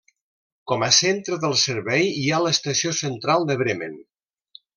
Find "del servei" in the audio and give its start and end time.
1.43-2.09